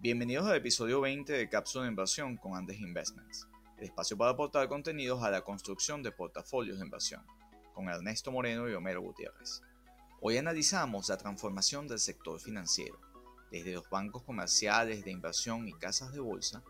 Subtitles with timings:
[0.00, 3.48] Bienvenidos al episodio 20 de Cápsula de Inversión con Andes Investments,
[3.78, 7.20] el espacio para aportar contenidos a la construcción de portafolios de inversión,
[7.74, 9.60] con Ernesto Moreno y Homero Gutiérrez.
[10.20, 13.00] Hoy analizamos la transformación del sector financiero,
[13.50, 16.62] desde los bancos comerciales de inversión y casas de bolsa,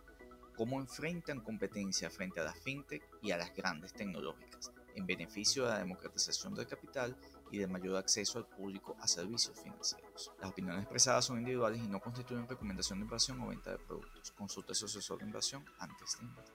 [0.57, 5.73] cómo enfrentan competencia frente a las fintech y a las grandes tecnológicas, en beneficio de
[5.73, 7.15] la democratización del capital
[7.51, 10.33] y de mayor acceso al público a servicios financieros.
[10.41, 14.31] Las opiniones expresadas son individuales y no constituyen recomendación de inversión o venta de productos.
[14.33, 16.55] Consulta a su asesor de inversión antes de invertir.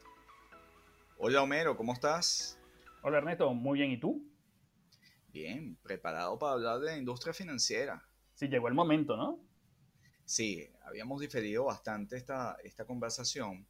[1.18, 2.60] Hola Homero, ¿cómo estás?
[3.02, 4.26] Hola Ernesto, muy bien, ¿y tú?
[5.30, 8.08] Bien, preparado para hablar de la industria financiera.
[8.36, 9.40] Sí, llegó el momento, ¿no?
[10.26, 13.68] Sí, habíamos diferido bastante esta, esta conversación.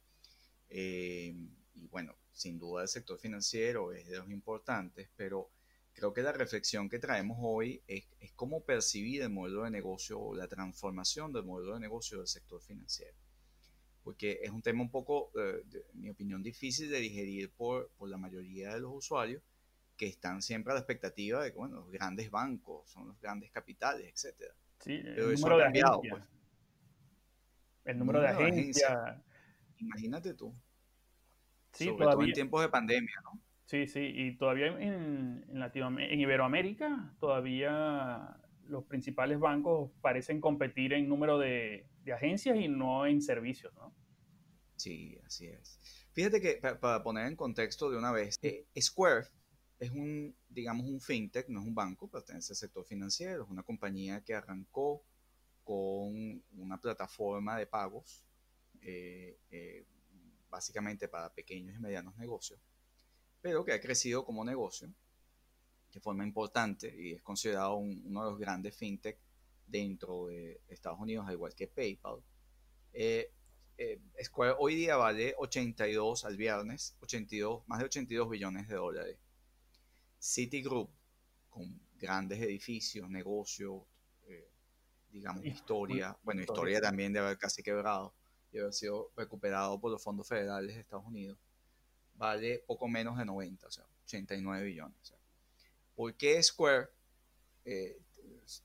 [0.68, 1.34] Eh,
[1.74, 5.50] y bueno, sin duda el sector financiero es de los importantes, pero
[5.94, 10.34] creo que la reflexión que traemos hoy es, cómo percibir el modelo de negocio o
[10.34, 13.16] la transformación del modelo de negocio del sector financiero.
[14.02, 15.62] Porque es un tema un poco, eh,
[15.94, 19.42] en mi opinión, difícil de digerir por, por, la mayoría de los usuarios
[19.96, 23.50] que están siempre a la expectativa de que, bueno, los grandes bancos son los grandes
[23.52, 24.52] capitales, etc.
[24.80, 26.24] Sí, el Pero número de cambiado, pues.
[27.84, 29.22] El número, de agencias.
[29.78, 30.54] Imagínate tú.
[31.72, 33.40] Sí, Sobre todo en tiempos de pandemia, ¿no?
[33.66, 41.08] Sí, sí, y todavía en, en, en Iberoamérica, todavía los principales bancos parecen competir en
[41.08, 43.94] número de, agencias y no en servicios, ¿no?
[44.76, 45.80] Sí, así es.
[46.12, 49.26] Fíjate que para poner en contexto de una vez, eh, Square
[49.78, 53.62] es un, digamos, un fintech, no es un banco, pertenece al sector financiero, es una
[53.62, 55.02] compañía que arrancó
[55.62, 58.26] con una plataforma de pagos,
[58.82, 59.86] eh, eh,
[60.50, 62.60] básicamente para pequeños y medianos negocios
[63.44, 64.88] pero que ha crecido como negocio
[65.92, 69.18] de forma importante y es considerado uno de los grandes fintech
[69.66, 72.22] dentro de Estados Unidos, al igual que PayPal.
[72.94, 73.30] Eh,
[73.76, 79.18] eh, Square hoy día vale 82 al viernes, 82, más de 82 billones de dólares.
[80.18, 80.88] Citigroup,
[81.50, 83.82] con grandes edificios, negocios,
[84.26, 84.48] eh,
[85.10, 88.14] digamos, historia, bueno, historia también de haber casi quebrado
[88.52, 91.36] y haber sido recuperado por los fondos federales de Estados Unidos
[92.16, 95.14] vale poco menos de 90, o sea, 89 billones.
[95.94, 96.88] ¿Por qué Square
[97.64, 97.98] eh,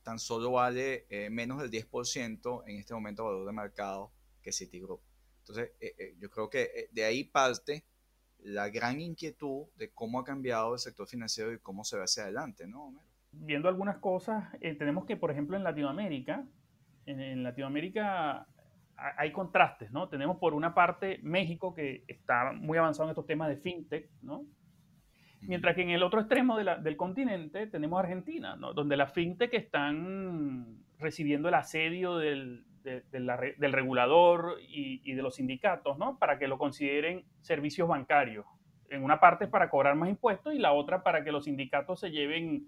[0.04, 4.12] tan solo vale eh, menos del 10% en este momento valor de mercado
[4.42, 5.02] que Citigroup?
[5.40, 7.86] Entonces, eh, yo creo que de ahí parte
[8.40, 12.24] la gran inquietud de cómo ha cambiado el sector financiero y cómo se ve hacia
[12.24, 12.94] adelante, ¿no,
[13.32, 16.48] Viendo algunas cosas, tenemos que, por ejemplo, en Latinoamérica,
[17.06, 18.48] en Latinoamérica
[19.18, 20.10] hay contrastes, ¿no?
[20.10, 24.46] Tenemos por una parte México que está muy avanzado en estos temas de fintech, ¿no?
[25.42, 28.74] Mientras que en el otro extremo del continente tenemos Argentina, ¿no?
[28.74, 35.98] donde las fintech están recibiendo el asedio del, del regulador y, y, de los sindicatos,
[35.98, 36.20] ¿no?
[36.20, 38.46] Para que lo consideren servicios bancarios.
[38.90, 42.12] En una parte para cobrar más impuestos y la otra para que los sindicatos se
[42.12, 42.68] lleven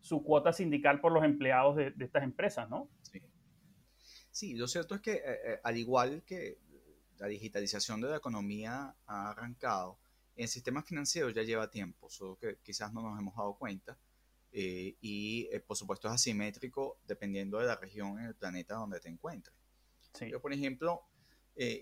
[0.00, 2.88] su cuota sindical por los empleados de, estas empresas, ¿no?
[3.02, 3.20] Sí.
[4.40, 6.56] Sí, lo cierto es que eh, eh, al igual que
[7.18, 9.98] la digitalización de la economía ha arrancado,
[10.34, 13.98] en el sistema financiero ya lleva tiempo, solo que quizás no nos hemos dado cuenta.
[14.50, 19.10] Eh, y por supuesto es asimétrico dependiendo de la región en el planeta donde te
[19.10, 19.54] encuentres.
[20.26, 21.02] Yo, por ejemplo,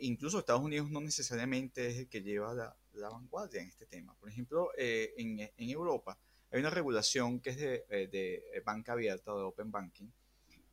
[0.00, 2.76] incluso Estados Unidos no necesariamente es el que lleva la,
[3.08, 4.16] vanguardia en este tema.
[4.16, 6.18] Por ejemplo, en, en, Europa
[6.50, 10.10] hay una regulación que es de, de banca abierta, de open banking,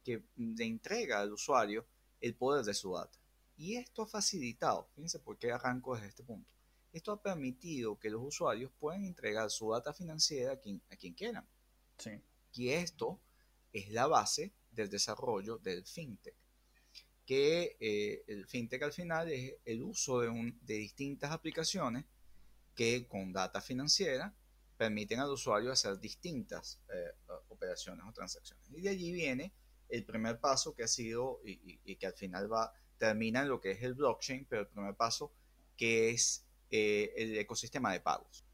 [0.05, 1.85] que le entrega al usuario
[2.21, 3.17] el poder de su data.
[3.57, 6.49] Y esto ha facilitado, fíjense por qué arranco desde este punto,
[6.93, 11.13] esto ha permitido que los usuarios puedan entregar su data financiera a quien, a quien
[11.13, 11.45] quieran.
[11.97, 12.11] Sí.
[12.53, 13.19] Y esto
[13.73, 16.35] es la base del desarrollo del fintech.
[17.25, 22.05] Que eh, el fintech al final es el uso de, un, de distintas aplicaciones
[22.75, 24.33] que con data financiera
[24.77, 28.69] permiten al usuario hacer distintas eh, operaciones o transacciones.
[28.69, 29.53] Y de allí viene
[29.89, 33.71] el primer paso que ha sido y, que al final va, termina en lo que
[33.71, 35.31] es el blockchain, pero el primer paso
[35.77, 38.45] que es eh, el ecosistema de pagos.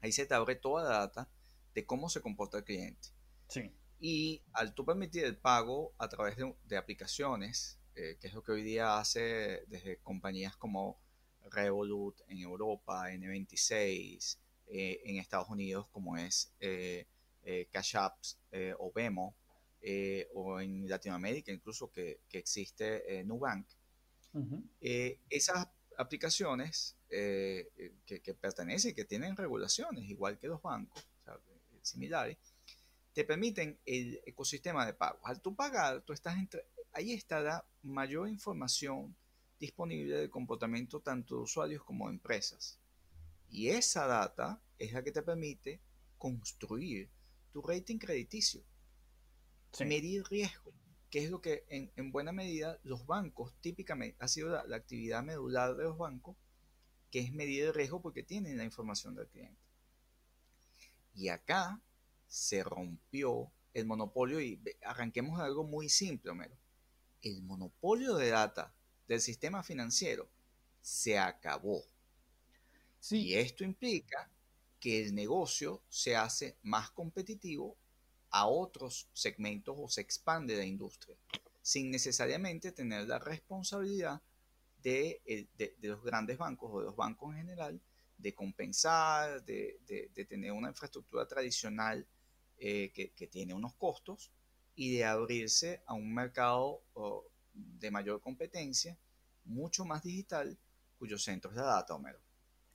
[0.00, 1.28] Ahí se te abre toda la data
[1.74, 3.08] de cómo se comporta el cliente.
[3.48, 3.72] Sí.
[3.98, 8.52] Y al tú permitir el pago a través de, aplicaciones, eh, que es lo que
[8.52, 11.00] hoy día hace desde compañías como
[11.50, 16.54] Revolut en Europa, N26, eh, en Estados Unidos como es
[17.72, 18.38] Cash Apps
[18.78, 19.34] o Vemo,
[19.82, 23.66] eh, o en Latinoamérica incluso que, que existe eh, Nubank.
[24.80, 25.66] Eh, esas
[25.96, 31.04] aplicaciones que, que, pertenecen, que tienen regulaciones, igual que los bancos,
[31.82, 32.36] similares,
[33.12, 35.20] te permiten el ecosistema de pagos.
[35.24, 39.16] Al tú pagar, tú estás entre, ahí está la mayor información
[39.58, 42.78] disponible del comportamiento tanto de usuarios como de empresas.
[43.50, 45.80] Y esa data es la que te permite
[46.16, 47.10] construir
[47.52, 48.62] tu rating crediticio,
[49.78, 50.72] medir riesgo,
[51.10, 55.76] que es lo que en, buena medida los bancos típicamente ha sido la, actividad medular
[55.76, 56.36] de los bancos,
[57.10, 59.60] que es medir el riesgo porque tienen la información del cliente.
[61.14, 61.80] Y acá
[62.28, 66.56] se rompió el monopolio y arranquemos de algo muy simple, Homero.
[67.22, 68.72] El monopolio de data
[69.08, 70.28] del sistema financiero
[70.80, 71.82] se acabó.
[73.10, 74.30] Y esto implica
[74.78, 77.76] que el negocio se hace más competitivo
[78.30, 81.16] a otros segmentos o se expande la industria,
[81.62, 84.20] sin necesariamente tener la responsabilidad
[84.82, 85.48] de,
[85.82, 87.80] los grandes bancos o de los bancos en general
[88.16, 89.80] de compensar, de,
[90.28, 92.06] tener una infraestructura tradicional
[92.58, 94.30] eh, que, tiene unos costos
[94.74, 96.82] y de abrirse a un mercado
[97.52, 98.96] de mayor competencia,
[99.44, 100.56] mucho más digital,
[100.98, 102.20] cuyos centros de data, Homero.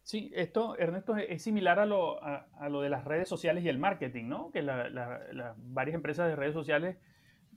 [0.05, 3.79] Sí, esto, Ernesto, es similar a lo, a, lo de las redes sociales y el
[3.79, 4.51] marketing, ¿no?
[4.51, 6.97] Que las varias empresas de redes sociales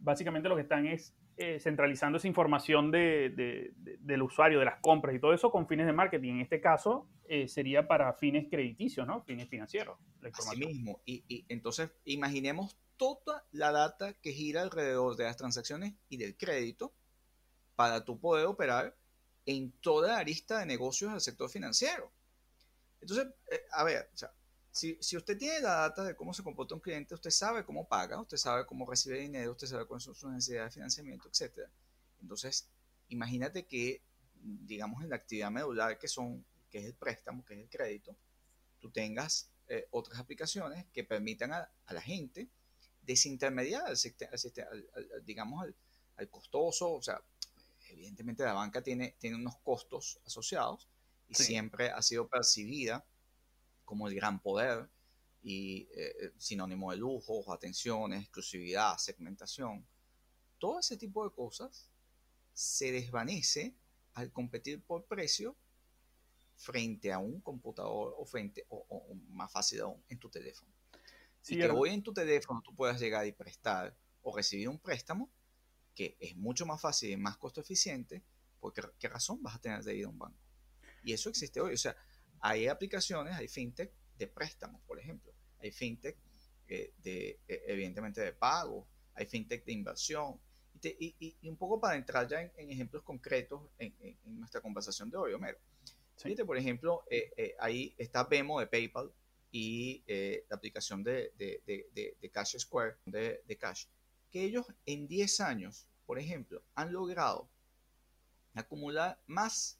[0.00, 5.14] básicamente lo que están es eh, centralizando esa información de, del usuario, de las compras
[5.14, 6.36] y todo eso con fines de marketing.
[6.36, 9.22] En este caso eh, sería para fines crediticios, ¿no?
[9.24, 9.98] Fines financieros.
[10.32, 11.02] Así mismo.
[11.04, 16.34] Y, y entonces imaginemos toda la data que gira alrededor de las transacciones y del
[16.34, 16.94] crédito
[17.76, 18.96] para tú poder operar
[19.44, 22.10] en toda la lista de negocios del sector financiero.
[23.00, 24.10] Entonces, eh, a ver,
[24.70, 28.20] si, usted tiene la data de cómo se comporta un cliente, usted sabe cómo paga,
[28.20, 31.68] usted sabe cómo recibe dinero, usted sabe cuáles son sus necesidades de financiamiento, etc.
[32.20, 32.68] Entonces,
[33.08, 34.02] imagínate que,
[34.34, 38.16] digamos, en la actividad medular, que, son, que es el préstamo, que es el crédito,
[38.78, 42.48] tú tengas eh, otras aplicaciones que permitan a, la gente
[43.02, 45.66] desintermediar, al, digamos,
[46.16, 47.20] al, costoso, o sea,
[47.90, 50.88] evidentemente la banca tiene, tiene unos costos asociados,
[51.28, 53.04] y siempre ha sido percibida
[53.84, 54.88] como el gran poder
[55.42, 59.86] y eh, eh, sinónimo de lujo, atención, exclusividad, segmentación.
[60.58, 61.90] Todo ese tipo de cosas
[62.52, 63.74] se desvanece
[64.14, 65.56] al competir por precio
[66.56, 70.72] frente a un computador o frente, o, más fácil aún, en tu teléfono.
[71.46, 75.30] y que hoy en tu teléfono tú puedas llegar y prestar o recibir un préstamo,
[75.94, 78.24] que es mucho más fácil y más costo eficiente,
[78.60, 80.47] porque ¿qué razón vas a tener de ir a un banco?
[81.02, 81.74] Y eso existe hoy.
[81.74, 81.96] O sea,
[82.40, 85.32] hay aplicaciones, hay fintech de préstamos, por ejemplo.
[85.60, 86.16] Hay fintech
[86.68, 88.86] eh, de, eh, evidentemente, de pago.
[89.14, 90.40] Hay fintech de inversión.
[90.82, 95.58] Y, un poco para entrar ya en, ejemplos concretos en, nuestra conversación de hoy, Homero.
[96.16, 99.12] Fíjate, por ejemplo, eh, ahí está Vemo de PayPal
[99.50, 100.04] y
[100.48, 103.86] la aplicación de, de Cash Square, de, Cash,
[104.30, 107.48] que ellos en 10 años, por ejemplo, han logrado
[108.54, 109.77] acumular más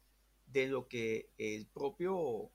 [0.53, 2.51] de lo que el propio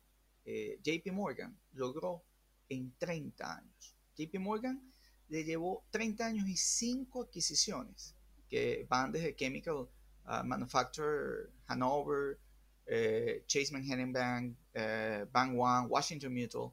[0.46, 2.24] eh, JP Morgan logró
[2.70, 3.96] en 30 años.
[4.18, 4.94] JP Morgan
[5.30, 8.16] le llevó 30 años y 5 adquisiciones
[8.50, 12.38] que van desde Chemical uh, Manufacturer, Hanover,
[12.86, 16.72] eh, Chase Manhattan Bank, eh, Bank One, Washington Mutual,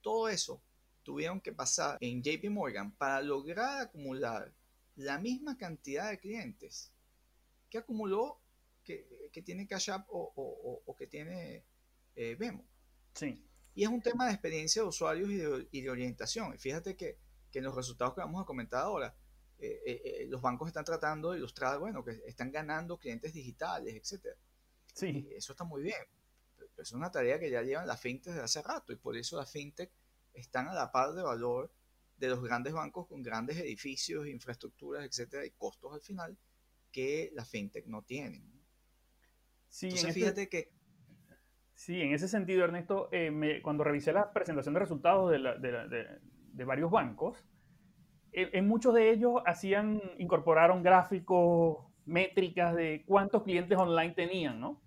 [0.00, 0.60] todo eso
[1.02, 4.52] tuvieron que pasar en JP Morgan para lograr acumular
[4.96, 6.92] la misma cantidad de clientes
[7.70, 8.40] que acumuló
[8.82, 11.64] que, tiene Cash App o, que tiene
[12.14, 12.64] eh, Vemo.
[13.14, 13.44] Sí.
[13.74, 16.54] Y es un tema de experiencia de usuarios y de, orientación.
[16.54, 17.18] Y fíjate que,
[17.52, 19.14] en los resultados que vamos a comentar ahora,
[19.58, 24.36] eh, eh, los bancos están tratando de ilustrar, bueno, que están ganando clientes digitales, etc.
[24.94, 25.28] Sí.
[25.36, 26.02] eso está muy bien.
[26.56, 29.36] Pero es una tarea que ya llevan las fintech desde hace rato y por eso
[29.36, 29.92] las fintech
[30.32, 31.72] están a la par de valor
[32.16, 36.38] de los grandes bancos con grandes edificios, infraestructuras, etcétera, y costos al final
[36.92, 38.51] que las fintech no tienen.
[39.72, 40.70] Sí, en fíjate que...
[41.74, 47.42] Sí, en ese sentido, Ernesto, eh, cuando revisé la presentación de resultados de, varios bancos,
[48.32, 54.82] eh, en muchos de ellos hacían, incorporaron gráficos, métricas de cuántos clientes online tenían, ¿no?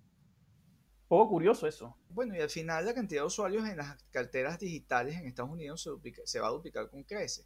[1.08, 1.98] Poco curioso eso.
[2.08, 5.82] Bueno, y al final la cantidad de usuarios en las carteras digitales en Estados Unidos
[5.82, 5.90] se,
[6.24, 7.44] se va a duplicar con crece.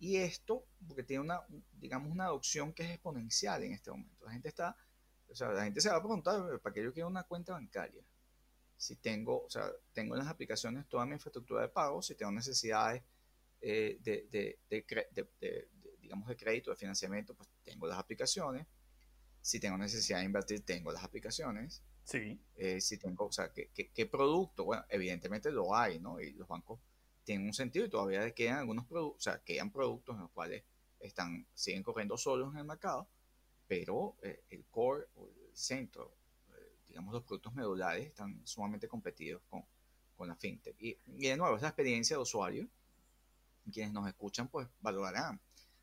[0.00, 1.40] Y esto, porque tiene una,
[1.74, 4.24] digamos, una adopción que es exponencial en este momento.
[4.24, 4.76] La gente está
[5.32, 8.02] o sea, la gente se va a preguntar, ¿para qué yo quiero una cuenta bancaria?
[8.76, 12.32] Si tengo, o sea, tengo en las aplicaciones toda mi infraestructura de pago, si tengo
[12.32, 13.02] necesidades
[13.60, 14.58] eh, de,
[16.00, 18.66] digamos, de crédito, de financiamiento, pues tengo las aplicaciones.
[19.40, 21.82] Si tengo necesidad de invertir, tengo las aplicaciones.
[22.04, 22.40] Sí.
[22.56, 24.64] Eh, si tengo, o sea, ¿qué, ¿qué, producto?
[24.64, 26.20] Bueno, evidentemente lo hay, ¿no?
[26.20, 26.80] Y los bancos
[27.24, 30.64] tienen un sentido y todavía quedan algunos productos, o sea, quedan productos en los cuales
[30.98, 33.08] están, siguen corriendo solos en el mercado
[33.72, 36.12] pero eh, el core o el centro
[36.92, 39.64] digamos, los productos medulares están sumamente competidos con,
[40.14, 40.76] con la fintech.
[40.78, 42.68] Y, y, de nuevo, es la experiencia de usuario.
[43.72, 45.40] Quienes nos escuchan, pues valorarán.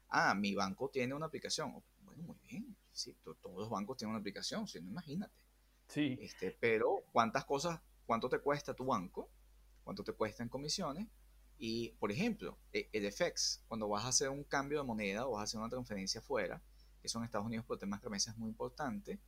[0.09, 1.83] Ah, mi banco tiene una aplicación.
[2.01, 2.75] Bueno, muy bien.
[2.91, 5.33] Sí, todos los bancos tienen una aplicación, si no, imagínate.
[5.87, 6.15] Sí.
[6.21, 9.31] Este, pero, ¿cuántas cosas, cuánto te cuesta tu banco?
[9.83, 11.07] ¿Cuánto te cuesta en comisiones?
[11.57, 15.31] Y, por ejemplo, e, el FX, cuando vas a hacer un cambio de moneda o
[15.31, 16.61] vas a hacer una transferencia fuera,
[17.01, 19.19] que son Estados Unidos por temas de remesas es muy importante,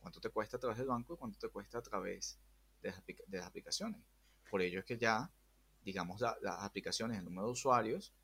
[0.00, 2.38] cuánto te cuesta a través del banco y cuánto te cuesta a través
[2.82, 2.94] de
[3.28, 4.00] las, aplicaciones.
[4.50, 5.30] Por ello es que ya,
[5.82, 8.14] digamos, las aplicaciones, el número de usuarios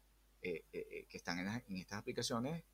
[0.42, 2.64] eh, eh, eh, que están en, estas aplicaciones,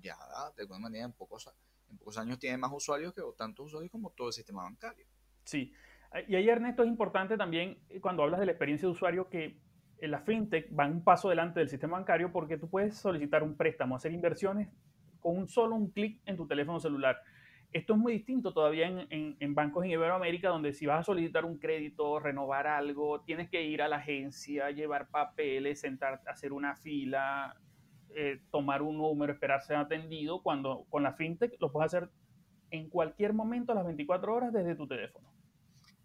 [0.00, 0.16] ya
[0.56, 1.48] de alguna manera en pocos,
[1.88, 5.06] en pocos años tiene más usuarios que tantos usuarios como todo el sistema bancario.
[5.44, 5.72] Sí,
[6.28, 9.60] y ahí Ernesto es importante también cuando hablas de la experiencia de usuario que
[10.00, 13.96] la fintech va un paso delante del sistema bancario porque tú puedes solicitar un préstamo,
[13.96, 14.68] hacer inversiones
[15.20, 17.18] con solo un clic en tu teléfono celular.
[17.72, 21.44] Esto es muy distinto todavía en, en, bancos en Iberoamérica, donde si vas a solicitar
[21.44, 26.76] un crédito, renovar algo, tienes que ir a la agencia, llevar papeles, sentar, hacer una
[26.76, 27.56] fila,
[28.14, 30.40] eh, tomar un número, esperar ser atendido.
[30.40, 32.10] Cuando con la fintech lo puedes hacer
[32.70, 35.28] en cualquier momento, a las 24 horas, desde tu teléfono.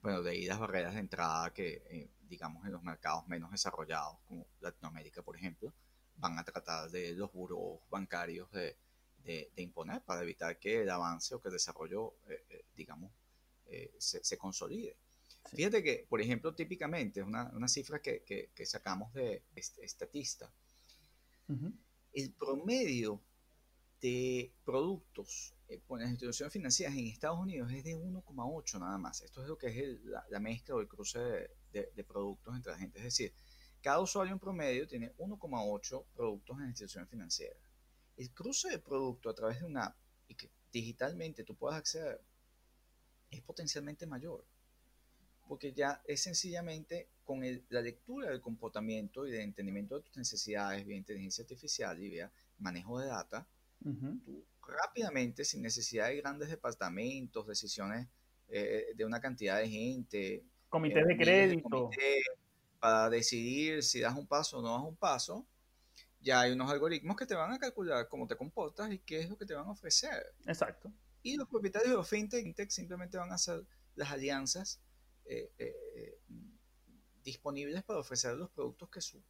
[0.02, 4.18] Bueno, de ahí las barreras de entrada que, eh, digamos, en los mercados menos desarrollados,
[4.28, 5.74] como Latinoamérica, por ejemplo,
[6.18, 8.78] van a tratar de los buros bancarios de
[9.24, 13.12] de, imponer para evitar que el avance o que el desarrollo, eh, eh, digamos,
[13.68, 14.96] eh, se, consolide.
[15.54, 20.52] Fíjate que, por ejemplo, típicamente, una, una cifra que, que, sacamos de Estatista,
[22.14, 23.22] el promedio
[24.02, 25.54] de productos
[25.88, 29.22] por las instituciones financieras en Estados Unidos es de 1,8 nada más.
[29.22, 32.78] Esto es lo que es la, mezcla o el cruce de, de, productos entre la
[32.78, 33.00] gente.
[33.00, 33.34] Es decir,
[33.82, 37.70] cada usuario en promedio tiene 1,8 productos en instituciones financieras
[38.20, 39.96] el cruce de producto a través de una app
[40.28, 42.22] y que digitalmente tú puedas acceder
[43.32, 44.46] es potencialmente mayor.
[45.48, 50.86] Porque ya es sencillamente con la lectura del comportamiento y del entendimiento de tus necesidades
[50.86, 53.48] vía inteligencia artificial y vía manejo de data,
[54.26, 58.08] tú rápidamente, sin necesidad de grandes departamentos, decisiones
[58.50, 61.90] eh, de una cantidad de gente, comités de crédito,
[62.80, 65.46] para decidir si das un paso o no das un paso,
[66.22, 69.30] ya hay unos algoritmos que te van a calcular cómo te comportas y qué es
[69.30, 70.34] lo que te van a ofrecer.
[70.46, 70.92] Exacto.
[71.24, 74.82] Y los propietarios de los fintech, simplemente van a hacer las alianzas
[75.26, 76.20] eh, eh,
[77.24, 79.22] disponibles para ofrecer los productos que su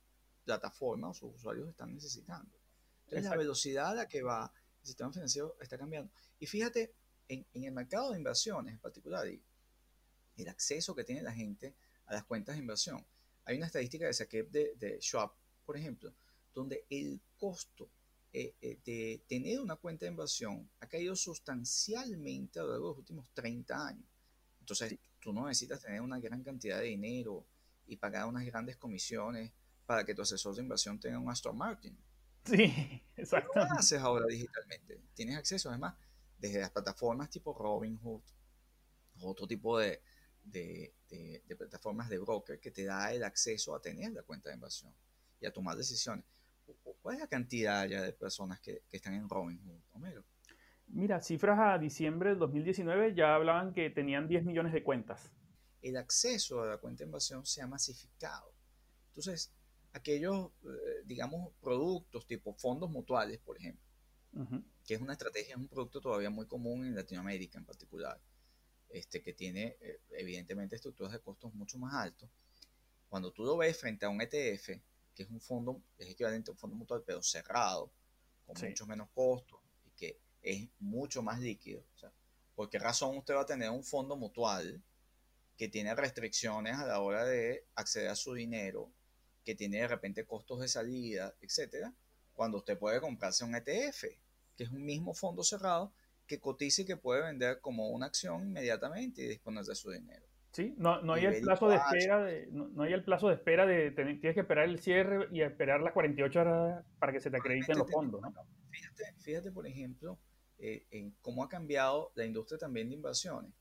[0.43, 2.57] plataforma o sus usuarios están necesitando.
[3.05, 6.11] Entonces, la velocidad a la que va el sistema financiero está cambiando.
[6.39, 6.93] Y fíjate,
[7.27, 9.41] en, el mercado de inversiones en particular, y
[10.41, 13.05] el acceso que tiene la gente a las cuentas de inversión.
[13.45, 15.31] Hay una estadística de saqué de, de Schwab,
[15.65, 16.13] por ejemplo,
[16.53, 17.89] donde el costo
[18.31, 22.91] eh, eh, de tener una cuenta de inversión ha caído sustancialmente a lo largo de
[22.91, 24.05] los últimos 30 años.
[24.59, 27.45] Entonces, tú no necesitas tener una gran cantidad de dinero
[27.87, 29.51] y pagar unas grandes comisiones
[29.87, 31.97] para que tu asesor de inversión tenga un Aston Martin.
[32.45, 33.49] Sí, exacto.
[33.53, 35.01] ¿Qué haces ahora digitalmente?
[35.15, 35.95] Tienes acceso, además,
[36.37, 38.21] desde las plataformas tipo Robinhood,
[39.21, 40.01] otro tipo de,
[40.51, 44.55] de, de plataformas de broker que te da el acceso a tener la cuenta de
[44.55, 44.93] inversión
[45.39, 46.25] y a tomar decisiones.
[47.01, 50.23] ¿Cuál es la cantidad ya de personas que, que están en Robinhood, Homero?
[50.87, 55.31] Mira, cifras a diciembre del 2019 ya hablaban que tenían 10 millones de cuentas.
[55.81, 58.51] El acceso a la cuenta de inversión se ha masificado.
[59.09, 59.51] Entonces,
[59.93, 63.83] aquellos, eh, digamos, productos tipo fondos mutuales, por ejemplo,
[64.85, 68.19] que es una estrategia, es un producto todavía muy común en Latinoamérica en particular,
[68.89, 72.29] este, que tiene eh, evidentemente estructuras de costos mucho más altos.
[73.07, 74.67] Cuando tú lo ves frente a un ETF,
[75.15, 77.91] que es un fondo, es equivalente a un fondo mutual, pero cerrado,
[78.45, 81.83] con mucho menos costos y que es mucho más líquido.
[81.95, 82.11] O sea,
[82.59, 84.83] ¿Por qué razón usted va a tener un fondo mutual
[85.55, 88.91] que tiene restricciones a la hora de acceder a su dinero,
[89.45, 91.93] que tiene de repente costos de salida, etcétera,
[92.33, 94.03] cuando usted puede comprarse un ETF,
[94.57, 95.93] que es un mismo fondo cerrado
[96.29, 100.25] que cotiza y que puede vender como una acción inmediatamente y disponer de su dinero?
[100.51, 103.65] Sí, no, no hay el plazo de espera de, no, hay el plazo de espera
[103.65, 107.37] de tienes que esperar el cierre y esperar las 48 horas para que se te
[107.37, 108.33] acrediten los fondos, ¿no?
[108.71, 110.19] Fíjate, fíjate por ejemplo,
[110.57, 113.51] eh, en cómo ha cambiado la industria también de inversiones.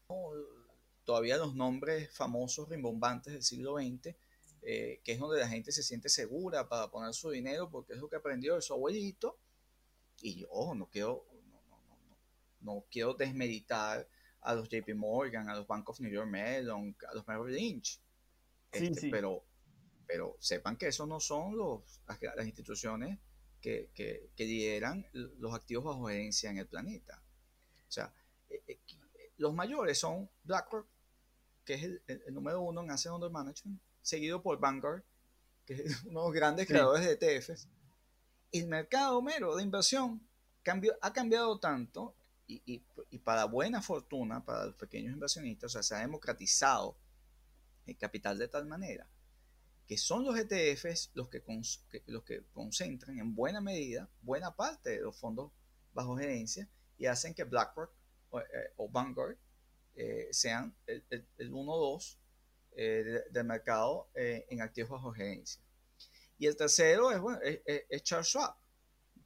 [1.05, 4.15] Todavía los nombres famosos, rimbombantes del siglo XX,
[4.63, 7.99] eh, que es donde la gente se siente segura para poner su dinero porque es
[7.99, 9.39] lo que aprendió de su abuelito.
[10.21, 11.28] Y yo no quiero, no, no,
[12.61, 14.09] no, quiero desmeditar
[14.41, 18.01] a los JP Morgan, a los Bank of New York Mellon, a los Merrill Lynch.
[18.71, 19.45] Este, pero,
[20.07, 23.19] pero sepan que esos no son los, las, instituciones
[23.61, 27.23] que, que, lideran los activos bajo herencia en el planeta.
[27.89, 28.13] O sea,
[28.51, 28.79] eh, eh,
[29.39, 30.87] los mayores son BlackRock,
[31.65, 35.03] que es el, el, número uno en Asset Under Management, seguido por Vanguard,
[35.65, 37.69] que es uno de los grandes creadores de ETFs.
[38.53, 40.27] El mercado mero de inversión
[40.63, 42.15] cambió, ha cambiado tanto
[42.49, 46.97] y, y, y, para buena fortuna para los pequeños inversionistas, o sea, se ha democratizado
[47.87, 49.09] el capital de tal manera
[49.87, 54.91] que son los ETFs los que, que, los que concentran en buena medida buena parte
[54.91, 55.51] de los fondos
[55.95, 57.91] bajo gerencia y hacen que BlackRock
[58.31, 58.45] o, eh,
[58.91, 59.39] Vanguard
[59.95, 61.03] eh, sean el,
[61.39, 62.19] el, 1-2
[62.73, 65.61] eh, del mercado eh, en activos bajo gerencia.
[66.39, 68.55] Y el tercero es, bueno, es, es Charles Schwab,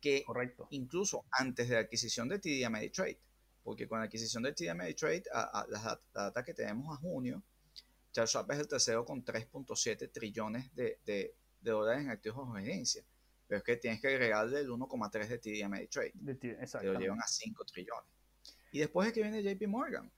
[0.03, 0.67] que Correcto.
[0.71, 3.19] incluso antes de la adquisición de TD Ameritrade,
[3.63, 7.01] porque con la adquisición de TD Ameritrade, a, a, la, la data que tenemos a
[7.01, 7.43] junio,
[8.11, 12.55] Charles Schwab es el tercero con 3.7 trillones de, de, de, dólares en activos bajo
[12.55, 13.03] gerencia.
[13.47, 16.13] Pero es que tienes que agregarle el 1,3 de TD Ameritrade.
[16.15, 18.11] De que lo llevan a 5 trillones.
[18.73, 20.11] Y después es que viene JP Morgan.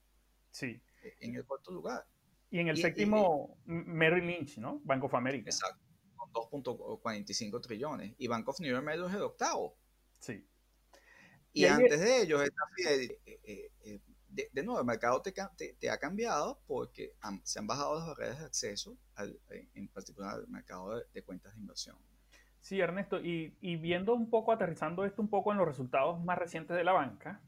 [0.51, 0.81] Sí.
[1.21, 2.07] En el cuarto lugar.
[2.51, 4.81] Y en el Y- séptimo, Merrill Lynch, ¿no?
[4.85, 5.51] Bank of America.
[5.51, 5.84] Exacto.
[6.35, 8.15] Con 2.45 trillones.
[8.19, 9.77] Y Bank of New York Mellon es el octavo.
[10.19, 10.47] Sí.
[11.53, 12.43] Y, antes de ellos.
[12.45, 17.13] Eh, eh, eh, de, de nuevo, el mercado te, ca- te- te ha cambiado porque
[17.21, 21.05] han- se han bajado las barreras de acceso, al- en, en particular al mercado de,
[21.15, 21.97] de cuentas de inversión.
[22.59, 26.37] Sí, Ernesto, y, y viendo un poco, aterrizando esto un poco en los resultados más
[26.39, 27.41] recientes de la banca,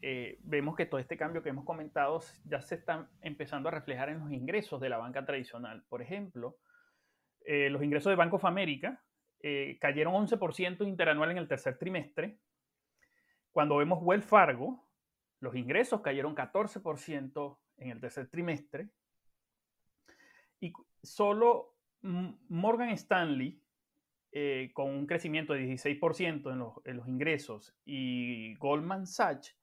[0.00, 4.08] eh, vemos que todo este cambio que hemos comentado ya se está empezando a reflejar
[4.10, 5.82] en los ingresos de la banca tradicional.
[5.88, 6.56] Por ejemplo,
[7.44, 9.02] eh, los ingresos de Bank of America
[9.40, 12.38] eh, cayeron 11% interanual en el tercer trimestre.
[13.52, 14.88] Cuando vemos Wells Fargo,
[15.40, 18.88] los ingresos cayeron 14% en el tercer trimestre.
[20.60, 20.72] Y
[21.02, 23.60] solo Morgan Stanley,
[24.32, 29.54] eh, con un crecimiento de 16% en los, en los ingresos, y Goldman Sachs,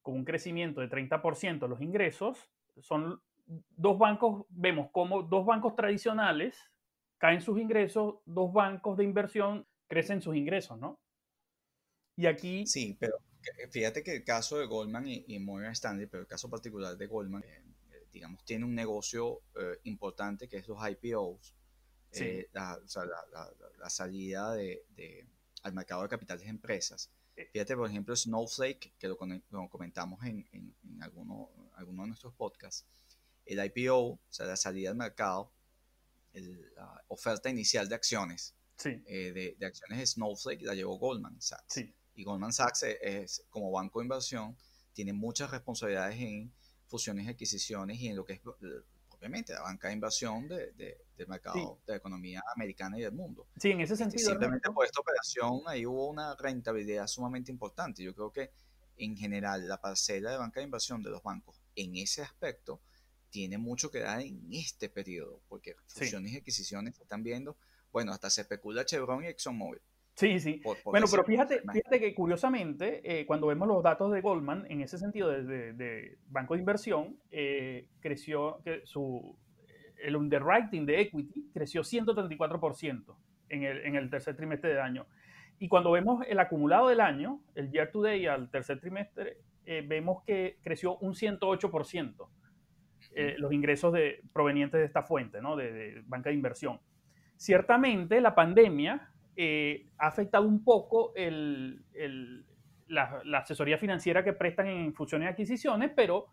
[0.00, 2.50] con un crecimiento de 30% en los ingresos,
[2.80, 6.70] son dos bancos, vemos como dos bancos tradicionales
[7.18, 10.98] caen sus ingresos, dos bancos de inversión crecen sus ingresos, ¿no?
[12.16, 16.06] Y aquí, Sí, pero que- fíjate que el caso de Goldman y, y Morgan Stanley,
[16.06, 20.56] pero el caso particular de Goldman, eh, eh, digamos, tiene un negocio eh, importante que
[20.58, 21.54] es los IPOs,
[22.10, 22.24] Sí.
[22.24, 25.26] eh, la, o sea, la, la- la- salida de, de-
[25.62, 27.10] al mercado de capitales de empresas.
[27.36, 27.48] Eh.
[27.52, 29.18] Fíjate, por ejemplo, Snowflake, que lo,
[29.50, 32.86] lo comentamos en, en, en alguno, alguno de nuestros podcasts,
[33.44, 35.52] el IPO, o sea, la salida al mercado,
[36.36, 40.98] el- la oferta inicial de acciones, sí, eh, de, de acciones de Snowflake, la llevó
[40.98, 41.64] Goldman Sachs.
[41.74, 44.56] sí, Y Goldman Sachs es, es, como banco de inversión,
[44.92, 46.52] tiene muchas responsabilidades en
[46.86, 48.40] fusiones y adquisiciones y en lo que es
[49.08, 51.82] propiamente la banca de inversión de, de- del mercado Sí.
[51.86, 53.46] de la economía americana y del mundo.
[53.58, 58.02] sí, en ese sentido, simplemente Ernesto, por esta operación ahí hubo una rentabilidad sumamente importante.
[58.02, 58.50] Yo creo que
[58.98, 62.80] en general la parcela de banca de inversión de los bancos en ese aspecto
[63.36, 66.00] tiene mucho que dar en este periodo, porque Sí.
[66.00, 67.58] fusiones y adquisiciones se están viendo,
[67.92, 69.82] bueno, hasta se especula Chevron y ExxonMobil.
[70.14, 74.10] sí, sí, por- por Bueno, pero fíjate, fíjate que curiosamente, eh, cuando vemos los datos
[74.10, 79.36] de Goldman, en ese sentido de, de- de banco de inversión, eh, creció que su,
[80.02, 83.18] el underwriting de equity creció 134%
[83.50, 85.06] en el, en el tercer trimestre del año.
[85.58, 89.84] Y cuando vemos el acumulado del año, el year to day al tercer trimestre, eh,
[89.86, 92.30] vemos que creció un 108%
[93.16, 95.56] eh, los ingresos de, provenientes de esta fuente, ¿no?
[95.56, 96.80] de, de banca de inversión.
[97.36, 102.44] Ciertamente, la pandemia eh, ha afectado un poco el- el-
[102.88, 106.26] la, la asesoría financiera que prestan en fusiones y adquisiciones, pero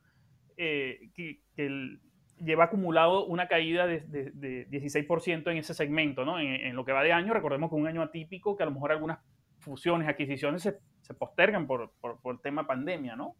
[0.57, 1.99] eh, que, que el-
[2.39, 6.39] lleva acumulado una caída de, de- de 16% en ese segmento, ¿no?
[6.39, 8.71] En, en lo que va de año, recordemos que un año atípico, que a lo
[8.71, 9.19] mejor algunas
[9.59, 13.35] fusiones, adquisiciones se, se postergan por, por, por el tema pandemia, ¿no?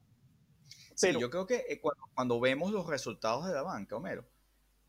[0.96, 4.26] Sí, yo creo que eh, cuando, cuando vemos los resultados de la banca, Homero,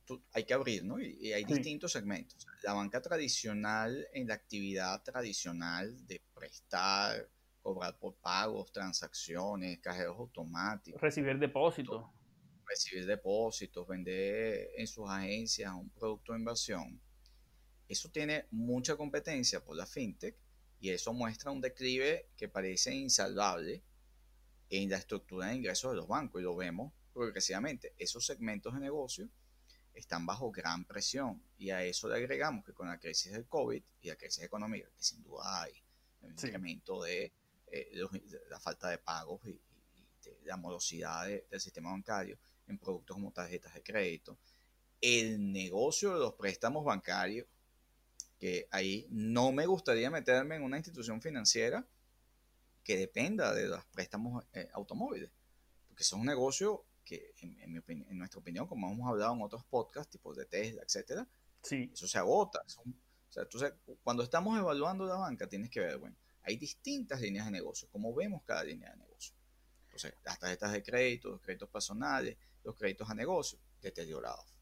[0.04, 1.00] tú- hay que abrir, ¿no?
[1.00, 1.54] Y, y hay Sí.
[1.54, 2.46] distintos segmentos.
[2.62, 7.28] La banca tradicional, en la actividad tradicional de prestar,
[7.62, 12.04] cobrar por pagos, transacciones, cajeros automáticos, Recibir depósitos.
[12.66, 17.00] recibir depósitos, vender en sus agencias un producto de inversión,
[17.88, 20.36] eso tiene mucha competencia por la fintech
[20.80, 23.82] y eso muestra un declive que parece insalvable
[24.82, 27.94] en la estructura de ingresos de los bancos y lo vemos progresivamente.
[27.98, 29.28] Esos segmentos de negocio
[29.92, 33.82] están bajo gran presión y a eso le agregamos que con la crisis del COVID
[34.02, 35.72] y la crisis económica, que sin duda hay
[36.22, 36.46] un Sí.
[36.46, 37.32] incremento de,
[37.68, 41.90] eh, los- de la falta de pagos y, y de la morosidad de- del sistema
[41.90, 44.37] bancario en productos como tarjetas de crédito,
[45.00, 47.46] el negocio de los préstamos bancarios,
[48.38, 51.87] que ahí no me gustaría meterme en una institución financiera
[52.84, 55.30] que dependa de los préstamos eh, automóviles,
[55.88, 59.64] porque eso es un negocio que en, en, nuestra opinión, como hemos hablado en otros
[59.64, 61.26] podcasts, tipo de Tesla, etcétera,
[61.62, 61.90] sí.
[61.92, 62.62] eso se agota.
[62.62, 67.46] o sea, entonces, cuando estamos evaluando la banca, tienes que ver, bueno, hay distintas líneas
[67.46, 69.34] de negocio, como vemos cada línea de negocio.
[69.86, 74.53] Entonces, las tarjetas de crédito, los créditos personales, los créditos a negocio, deteriorados.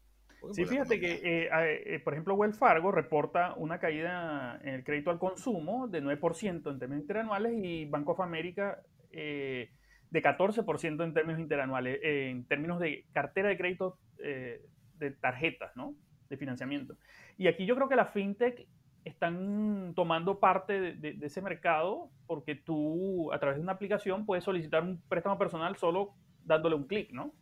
[0.51, 1.49] Sí, fíjate que, eh,
[1.85, 6.69] eh, por ejemplo, Wells Fargo reporta una caída en el crédito al consumo de 9%
[6.69, 9.71] en términos interanuales y Bank of America eh,
[10.09, 15.95] de 14% en términos interanuales, en términos de cartera de crédito de tarjetas, ¿no?
[16.29, 16.95] De financiamiento.
[17.37, 18.67] Y aquí yo creo que la fintech
[19.05, 24.83] están tomando parte de, ese mercado porque tú a través de una aplicación puedes solicitar
[24.83, 26.13] un préstamo personal solo
[26.45, 27.33] dándole un clic, ¿no?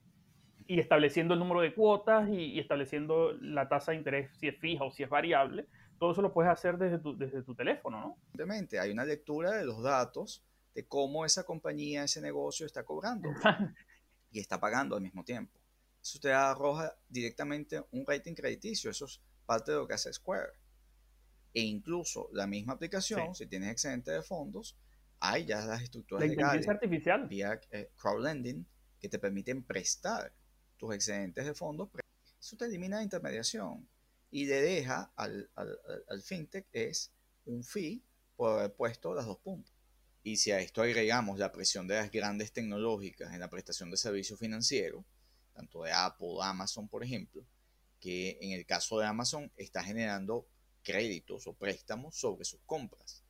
[0.71, 4.84] Y estableciendo el número de cuotas y, estableciendo la tasa de interés si es fija
[4.84, 5.67] o si es variable.
[5.99, 8.17] Todo eso lo puedes hacer desde tu, desde tu teléfono, ¿no?
[8.34, 13.29] Evidentemente, hay una lectura de los datos de cómo esa compañía, ese negocio está cobrando
[14.31, 15.60] y está pagando al mismo tiempo.
[16.01, 18.89] Eso te arroja directamente un rating crediticio.
[18.89, 20.62] Eso es parte de lo que hace Square
[21.53, 24.77] e incluso la misma aplicación, si tienes excedente de fondos,
[25.19, 27.27] hay ya las estructuras la legales artificial.
[27.27, 28.65] vía eh, crowdlending
[28.99, 30.34] que te permiten prestar
[30.81, 31.89] tus excedentes de fondos.
[32.39, 33.87] Eso te elimina la intermediación
[34.31, 37.11] y le deja al, al, al fintech es
[37.45, 38.01] un fee
[38.35, 39.71] por haber puesto las dos puntas.
[40.23, 43.97] Y si a esto agregamos la presión de las grandes tecnológicas en la prestación de
[43.97, 45.05] servicios financieros,
[45.53, 47.45] tanto de Apple, Amazon, por ejemplo,
[47.99, 50.47] que en el caso de Amazon está generando
[50.81, 53.23] créditos o préstamos sobre sus compras.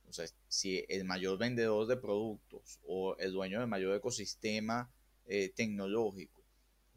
[0.00, 4.90] Entonces, si el mayor vendedor de productos o el dueño del mayor ecosistema
[5.24, 6.37] eh, tecnológico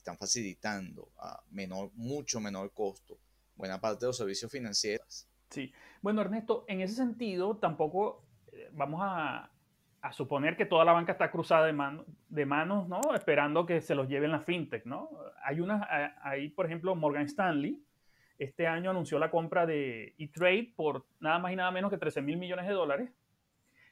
[0.02, 3.20] están facilitando a menor, mucho menor costo
[3.56, 5.28] buena parte de los servicios financieros.
[5.50, 9.52] Sí, bueno Ernesto, en ese sentido tampoco eh, vamos a,
[10.02, 13.00] a, suponer que toda la banca está cruzada de, mano, de manos, ¿no?
[13.14, 15.12] Esperando que se los lleven la fintech, ¿no?
[15.44, 17.84] Hay una, hay por ejemplo Morgan Stanley,
[18.40, 22.24] este año anunció la compra de E-Trade por nada más y nada menos que 13
[22.24, 23.12] mil millones de dólares,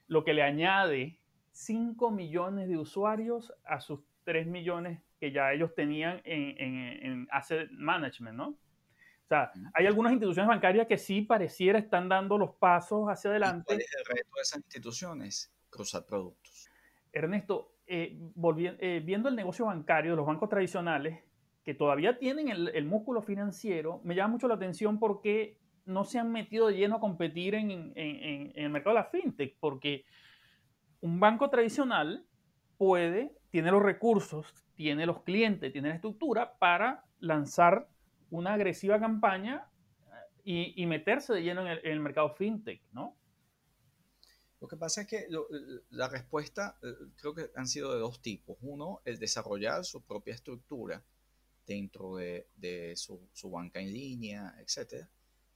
[0.08, 1.20] lo que le añade
[1.52, 8.38] 5 millones de usuarios a sus 3 millones que ya ellos tenían en, asset management,
[8.38, 8.48] ¿no?
[8.50, 13.66] O sea, hay algunas instituciones bancarias que sí pareciera están dando los pasos hacia adelante.
[13.66, 15.54] ¿Cuál es el reto de esas instituciones?
[15.70, 16.68] Cruzar productos.
[17.12, 18.18] Ernesto, eh,
[18.80, 21.20] eh, viendo el negocio bancario de los bancos tradicionales,
[21.64, 26.32] que todavía tienen el, músculo financiero, me llama mucho la atención porque no se han
[26.32, 30.06] metido de lleno a competir en, el mercado de la fintech, porque
[31.02, 32.26] un banco tradicional
[32.78, 37.90] puede, tiene los recursos, tiene los clientes, tiene la estructura para lanzar
[38.30, 39.70] una agresiva campaña
[40.46, 43.18] eh, y, meterse de lleno en el, mercado fintech, ¿no?
[44.62, 45.28] Lo que pasa es que
[45.90, 48.56] la respuesta eh, creo que han sido de dos tipos.
[48.62, 51.04] Uno, el desarrollar su propia estructura
[51.68, 52.48] dentro de,
[52.96, 55.06] su, banca en línea, etc.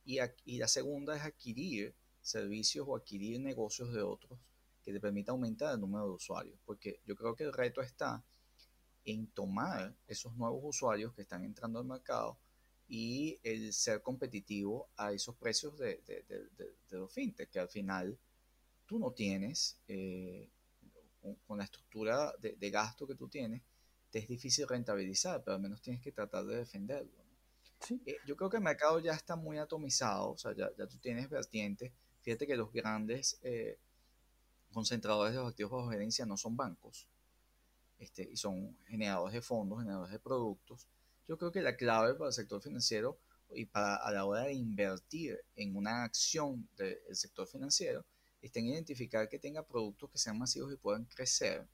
[0.03, 4.37] Y, y, la segunda es adquirir servicios o adquirir negocios de otros
[4.83, 6.59] que te permita aumentar el número de usuarios.
[6.65, 8.21] Porque yo creo que el reto está
[9.05, 12.37] en tomar esos nuevos usuarios que están entrando al mercado
[12.87, 16.01] y el ser competitivo a esos precios de,
[16.91, 18.17] los fintech, que al final
[18.85, 20.49] tú no tienes, eh,
[21.47, 23.61] con, la estructura de, gasto que tú tienes,
[24.11, 27.23] es difícil rentabilizar, pero al menos tienes que tratar de defenderlo.
[28.05, 30.97] Eh, yo creo que el mercado ya está muy atomizado, o sea, ya, ya tú
[30.99, 31.91] tienes vertientes.
[32.21, 33.79] Fíjate que los grandes eh,
[34.71, 37.07] concentradores de los activos bajo gerencia no son bancos,
[38.03, 40.87] este, y son generadores de fondos, generadores de productos.
[41.27, 43.17] Yo creo que la clave para el sector financiero
[43.49, 48.05] y para a la hora de invertir en una acción del sector financiero
[48.41, 51.67] está en identificar que tenga productos que sean masivos y puedan crecer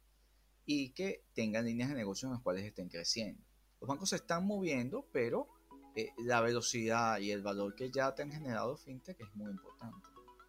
[0.65, 3.43] y que tengan líneas de negocio en las cuales estén creciendo.
[3.81, 5.47] Los bancos se están moviendo, pero
[5.95, 10.07] eh, la velocidad y el valor que ya te han generado fintech es muy importante.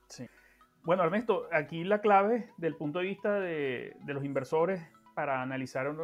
[0.09, 0.27] Sí.
[0.83, 4.83] Bueno, Ernesto, aquí la clave del punto de vista de, los inversores
[5.14, 5.94] para analizar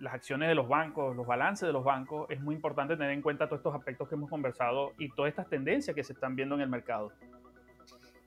[0.00, 3.22] las acciones de los bancos, los balances de los bancos, es muy importante tener en
[3.22, 6.54] cuenta todos estos aspectos que hemos conversado y todas estas tendencias que se están viendo
[6.54, 7.12] en el mercado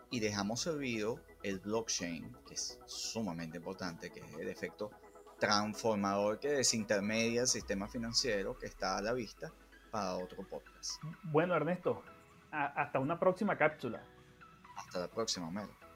[0.10, 4.92] y dejamos servido el blockchain, que es sumamente importante, que es el efecto
[5.40, 9.52] transformador que desintermedia el sistema financiero que está a la vista
[9.92, 11.02] para otro podcast.
[11.24, 12.04] Bueno, Ernesto,
[12.52, 14.02] hasta una próxima cápsula.
[14.76, 15.87] Hasta la próxima, Melo.